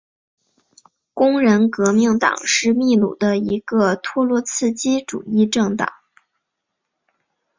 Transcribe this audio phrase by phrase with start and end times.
[1.13, 5.93] 工人革命党是秘鲁的一个托洛茨基主义政党。